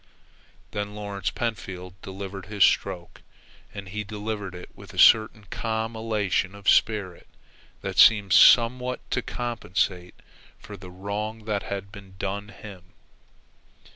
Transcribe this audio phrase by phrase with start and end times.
[0.71, 3.21] Then Lawrence Pentfield delivered his stroke,
[3.71, 7.27] and he delivered it with a certain calm elation of spirit
[7.81, 10.15] that seemed somewhat to compensate
[10.57, 12.93] for the wrong that had been done him.